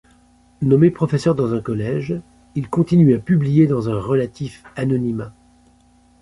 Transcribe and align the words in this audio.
Nommé 0.63 0.89
professeur 0.89 1.35
dans 1.35 1.53
un 1.53 1.61
collège, 1.61 2.19
il 2.55 2.67
continue 2.71 3.13
à 3.13 3.19
publier 3.19 3.67
dans 3.67 3.87
un 3.87 3.99
relatif 3.99 4.63
anonymat. 4.75 5.31